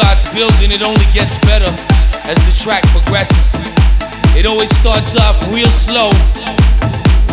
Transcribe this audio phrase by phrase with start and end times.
[0.00, 1.68] starts building, it only gets better
[2.24, 3.60] as the track progresses.
[4.32, 6.08] It always starts off real slow,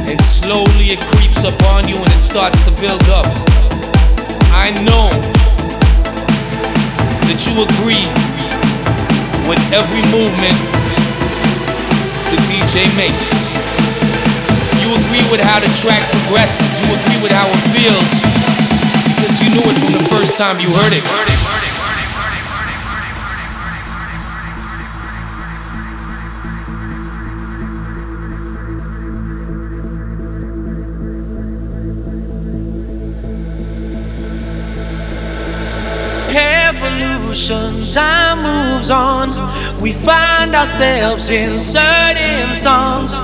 [0.03, 3.23] and slowly it creeps up on you and it starts to build up.
[4.51, 5.07] I know
[7.23, 8.03] that you agree
[9.47, 10.59] with every movement
[12.35, 13.47] the DJ makes.
[14.83, 18.11] You agree with how the track progresses, you agree with how it feels,
[19.07, 21.76] because you knew it from the first time you heard it.
[37.27, 39.27] Evolution, time moves on.
[39.81, 43.19] We find ourselves in certain songs,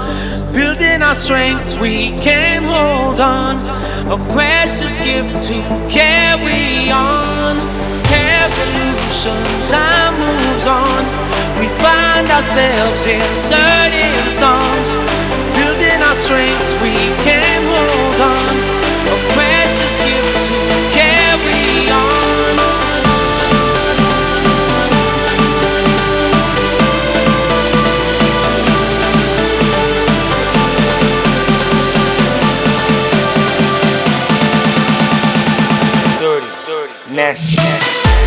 [0.51, 1.79] building our strength.
[1.79, 3.63] We can hold on,
[4.11, 5.55] a precious gift to
[5.87, 7.55] carry on.
[8.11, 9.39] Evolution,
[9.71, 11.03] time moves on.
[11.61, 14.95] We find ourselves in certain songs,
[15.55, 16.75] building our strength.
[16.83, 16.91] We
[17.23, 18.51] can hold on,
[36.23, 36.43] nasty.
[37.11, 38.22] nasty.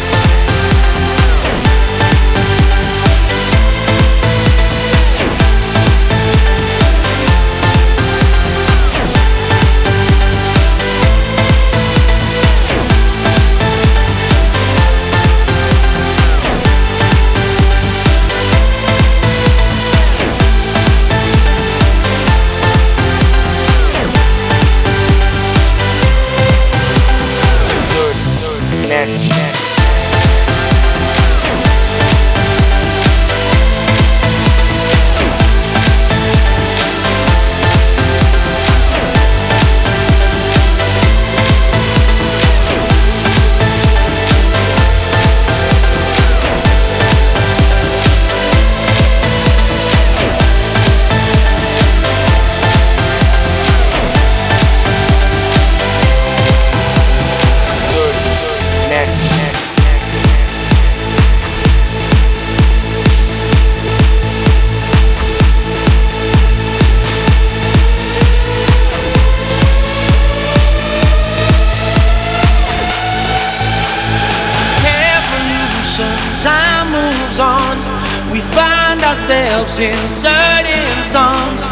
[79.27, 81.67] Ourselves in certain songs.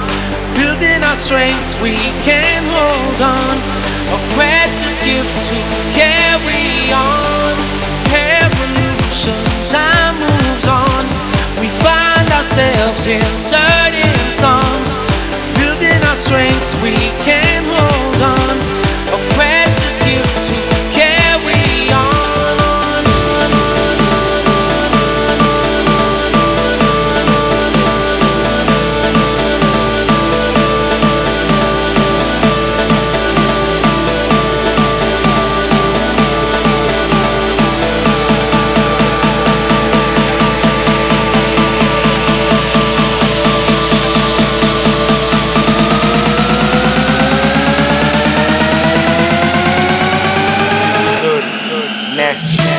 [0.58, 1.94] Building our strength, we
[2.26, 3.54] can hold on.
[4.10, 5.58] A precious gift to
[5.94, 7.54] carry on.
[8.10, 9.38] Evolution,
[9.70, 11.04] time moves on.
[11.62, 13.22] We find ourselves in
[52.34, 52.73] nasty.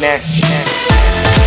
[0.00, 0.42] Nasty.
[0.42, 1.37] nasty.